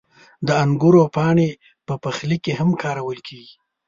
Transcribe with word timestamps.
•د 0.47 0.49
انګورو 0.63 1.03
پاڼې 1.15 1.49
په 1.87 1.93
پخلي 2.03 2.37
کې 2.43 2.51
هم 2.59 2.69
کارول 2.83 3.19
کېږي. 3.27 3.55